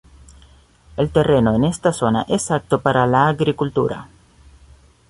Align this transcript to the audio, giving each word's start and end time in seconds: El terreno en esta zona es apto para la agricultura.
El 0.97 1.11
terreno 1.11 1.53
en 1.55 1.63
esta 1.63 1.93
zona 1.93 2.25
es 2.27 2.49
apto 2.49 2.81
para 2.81 3.05
la 3.05 3.27
agricultura. 3.27 4.07